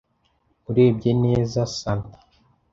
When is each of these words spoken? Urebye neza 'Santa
Urebye 0.69 1.11
neza 1.23 1.61
'Santa 1.77 2.17